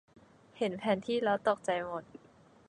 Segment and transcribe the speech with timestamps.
[0.57, 2.03] เห็นแผนที่แล้วตกใจหมด